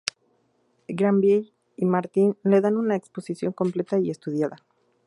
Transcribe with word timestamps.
Granville 0.87 1.53
y 1.75 1.85
Martin 1.85 2.35
le 2.43 2.59
dan 2.59 2.75
una 2.75 2.95
exposición 2.95 3.53
completa 3.53 3.99
y 3.99 4.09
estudiada. 4.09 4.65